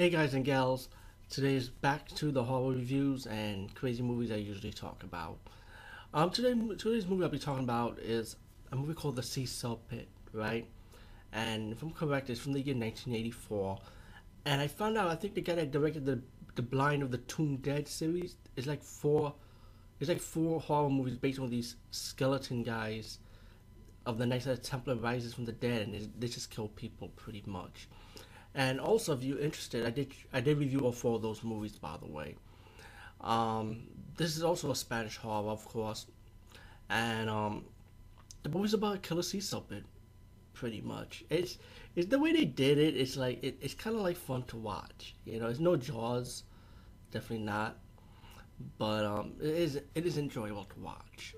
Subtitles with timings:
[0.00, 0.88] Hey guys and gals,
[1.28, 5.36] today's back to the horror reviews and crazy movies I usually talk about.
[6.14, 8.36] Um, today today's movie I'll be talking about is
[8.72, 10.66] a movie called The Sea Serpent, right?
[11.34, 13.78] And if I'm correct, it's from the year 1984.
[14.46, 16.22] And I found out I think the guy that directed the
[16.54, 19.34] the Blind of the Tomb Dead series is like four,
[20.00, 23.18] it's like four horror movies based on these skeleton guys
[24.06, 27.08] of the Knights of the Templar rises from the dead, and they just kill people
[27.16, 27.86] pretty much.
[28.54, 31.76] And also, if you're interested, I did I did review all four of those movies,
[31.76, 32.36] by the way.
[33.20, 33.84] Um,
[34.16, 36.06] this is also a Spanish horror, of course,
[36.88, 37.64] and um,
[38.42, 39.86] the movie's about Killer Sea Serpent,
[40.52, 41.24] pretty much.
[41.30, 41.58] It's
[41.94, 42.96] it's the way they did it.
[42.96, 45.14] It's like it, it's kind of like fun to watch.
[45.24, 46.42] You know, it's no Jaws,
[47.12, 47.78] definitely not,
[48.78, 51.36] but um, it is it is enjoyable to watch.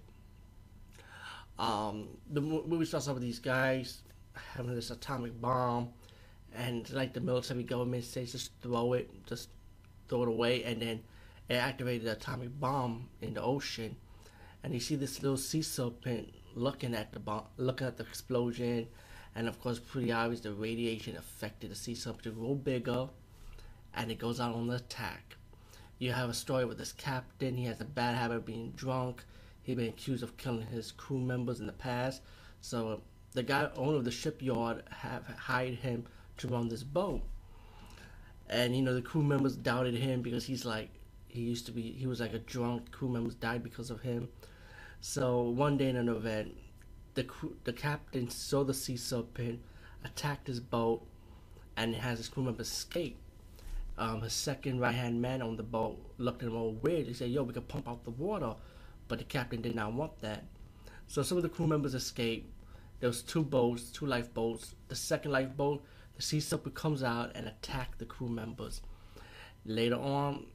[1.58, 4.02] Um, the movie starts off with these guys
[4.54, 5.90] having this atomic bomb
[6.56, 9.48] and like the military government says just throw it, just
[10.08, 11.02] throw it away, and then
[11.48, 13.96] it activated the atomic bomb in the ocean,
[14.62, 18.86] and you see this little sea serpent looking at the bomb, looking at the explosion,
[19.34, 23.08] and of course, pretty obvious the radiation affected the sea serpent to grow bigger,
[23.94, 25.36] and it goes out on the attack.
[25.98, 27.56] You have a story with this captain.
[27.56, 29.22] He has a bad habit of being drunk.
[29.62, 32.22] He's been accused of killing his crew members in the past.
[32.60, 33.02] So
[33.34, 36.06] the guy owner of the shipyard have hired him
[36.38, 37.22] to run this boat.
[38.48, 40.90] And you know the crew members doubted him because he's like
[41.28, 42.90] he used to be he was like a drunk.
[42.90, 44.28] Crew members died because of him.
[45.00, 46.54] So one day in an event,
[47.14, 49.60] the crew, the captain saw the sea serpent,
[50.04, 51.06] attacked his boat,
[51.76, 53.18] and has his crew members escape.
[53.98, 57.06] Um, his second right hand man on the boat looked at him all weird.
[57.06, 58.54] He said, "Yo, we could pump out the water,"
[59.08, 60.44] but the captain did not want that.
[61.08, 62.50] So some of the crew members escaped.
[63.00, 64.74] There was two boats, two lifeboats.
[64.88, 65.84] The second lifeboat
[66.16, 68.80] the sea serpent comes out and attacks the crew members.
[69.64, 70.46] Later on,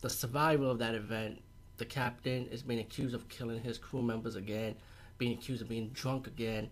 [0.00, 1.40] the survivor of that event,
[1.76, 4.74] the captain, is being accused of killing his crew members again,
[5.18, 6.68] being accused of being drunk again,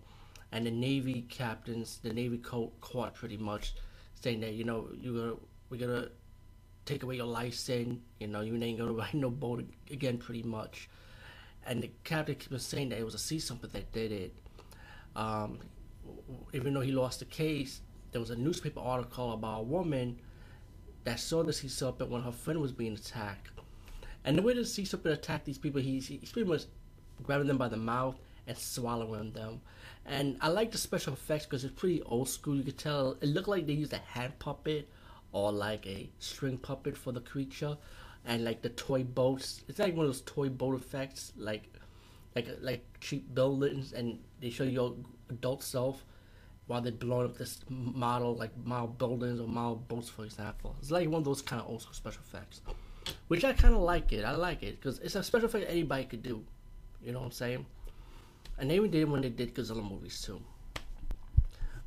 [0.51, 3.73] and the Navy captains, the Navy court, pretty much
[4.15, 5.39] saying that you know you
[5.69, 6.09] we're gonna
[6.85, 10.89] take away your license, you know you ain't gonna ride no boat again, pretty much.
[11.65, 14.35] And the captain keeps saying that it was a sea serpent that did it.
[15.15, 15.59] Um,
[16.53, 17.81] even though he lost the case,
[18.11, 20.19] there was a newspaper article about a woman
[21.03, 23.49] that saw the sea serpent when her friend was being attacked.
[24.23, 26.63] And the way the sea serpent attacked these people, he's, he's pretty much
[27.23, 28.15] grabbing them by the mouth
[28.47, 29.61] and swallowing them.
[30.05, 32.55] And I like the special effects because it's pretty old school.
[32.55, 34.89] You could tell it looked like they used a hand puppet
[35.31, 37.77] or like a string puppet for the creature,
[38.25, 39.61] and like the toy boats.
[39.67, 41.71] It's like one of those toy boat effects, like
[42.35, 44.95] like like cheap buildings, and they show your
[45.29, 46.03] adult self
[46.71, 50.73] while they're blowing up this model, like model buildings or model boats, for example.
[50.79, 52.61] It's like one of those kind of old school special effects,
[53.27, 54.23] which I kind of like it.
[54.23, 56.45] I like it because it's a special effect anybody could do.
[57.03, 57.65] You know what I'm saying?
[58.57, 60.41] And they even did when they did Godzilla movies too.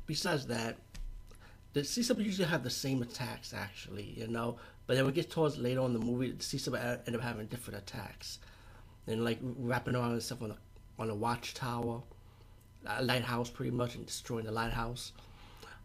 [0.05, 0.77] Besides that,
[1.73, 4.57] the sea serpent usually have the same attacks actually, you know.
[4.85, 7.23] But then we get towards later on in the movie, the sea serpent end up
[7.23, 8.37] having different attacks,
[9.07, 10.57] and like wrapping around stuff on the
[10.99, 12.03] on the watchtower a
[13.01, 15.11] lighthouse pretty much and destroying the lighthouse.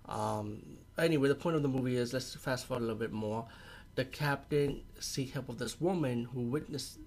[0.08, 0.62] Um,
[0.98, 3.46] anyway, the point of the movie is let's fast forward a little bit more.
[3.94, 6.98] The captain seek help of this woman who witnessed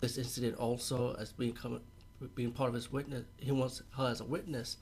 [0.00, 1.56] this incident also as being
[2.34, 3.24] being part of his witness.
[3.38, 4.76] He wants her as a witness,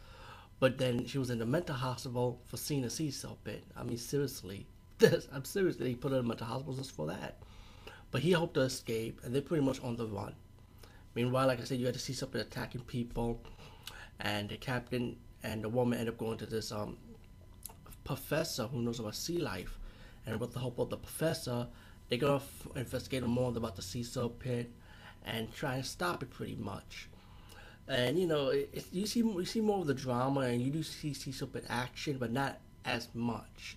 [0.59, 3.63] but then she was in the mental hospital for seeing a sea serpent.
[3.77, 4.67] I mean, seriously,
[4.99, 7.39] this I'm seriously he put her in mental hospital just for that.
[8.11, 10.35] But he helped her escape, and they're pretty much on the run.
[11.15, 13.41] Meanwhile, like I said, you had to see something attacking people
[14.21, 16.97] and the captain and the woman end up going to this um,
[18.05, 19.79] professor who knows about sea life,
[20.27, 21.67] and with the help of the professor,
[22.09, 24.69] they go f- investigate more about the sea serpent
[25.25, 27.09] and try and stop it pretty much.
[27.89, 30.83] And you know, it, you see you see more of the drama, and you do
[30.83, 33.77] see sea serpent action, but not as much.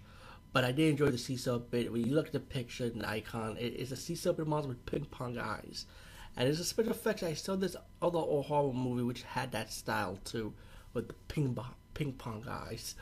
[0.52, 1.92] But I did enjoy the sea serpent.
[1.92, 4.70] When you look at the picture and the icon, it, it's a sea serpent monster
[4.70, 5.86] with ping pong eyes.
[6.36, 7.24] And there's a special effects.
[7.24, 10.54] I saw this other old horror movie which had that style too,
[10.94, 12.96] with the ping pong, ping pong guys.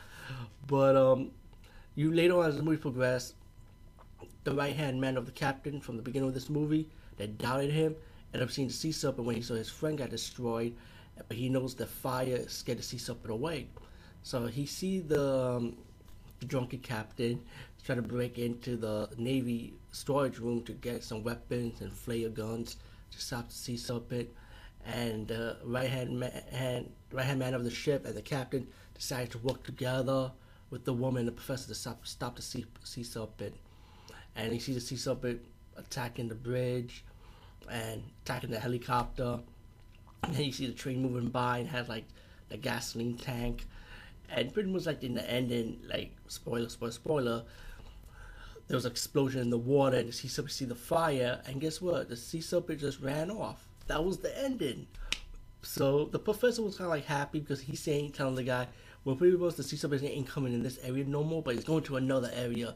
[0.66, 1.30] But um,
[1.94, 3.34] you later on as the movie progressed,
[4.44, 7.70] the right hand man of the captain from the beginning of this movie that doubted
[7.70, 7.94] him
[8.32, 10.74] ended up seeing the sea serpent when he saw his friend got destroyed,
[11.28, 13.68] but he knows the fire scared the sea serpent away.
[14.22, 15.76] So he see the, um,
[16.40, 17.42] the drunken captain
[17.84, 22.76] try to break into the navy storage room to get some weapons and flare guns
[23.12, 24.28] to stop the sea serpent,
[24.84, 29.30] and the right hand man, right hand man of the ship and the captain decided
[29.30, 30.32] to work together
[30.70, 33.54] with the woman the professor to stop stop the sea, sea serpent.
[34.34, 35.40] and you see the sea serpent
[35.76, 37.04] attacking the bridge
[37.70, 39.38] and attacking the helicopter.
[40.22, 42.04] And then you see the train moving by and has like
[42.48, 43.66] the gasoline tank.
[44.30, 47.42] And pretty much like in the ending, like spoiler, spoiler, spoiler,
[48.68, 51.60] there was an explosion in the water and the sea serpent see the fire and
[51.60, 52.08] guess what?
[52.08, 53.66] The sea serpent just ran off.
[53.86, 54.86] That was the ending.
[55.62, 58.66] So the professor was kind of like happy because he's saying, telling the guy,
[59.04, 61.64] well, pretty much the sea serpent ain't coming in this area no more, but it's
[61.64, 62.74] going to another area.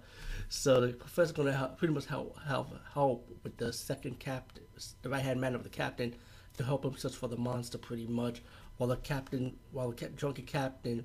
[0.48, 4.64] So the professor's going to help, pretty much help, help help with the second captain,
[5.02, 6.14] the right hand man of the captain,
[6.56, 7.78] to help him search for the monster.
[7.78, 8.42] Pretty much,
[8.76, 11.04] while the captain, while the drunken captain,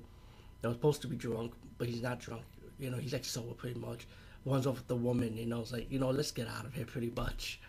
[0.60, 2.42] that was supposed to be drunk, but he's not drunk.
[2.78, 4.06] You know, he's like sober pretty much.
[4.44, 5.36] Runs off the woman.
[5.36, 7.60] You know, it's like you know, let's get out of here pretty much.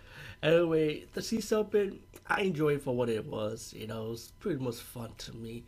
[0.42, 3.74] Anyway, the sea serpent, I enjoyed for what it was.
[3.76, 5.64] You know, it was pretty much fun to me.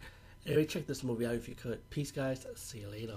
[0.45, 1.89] Anyway, check this movie out if you could.
[1.89, 2.45] Peace, guys.
[2.55, 3.13] See you later.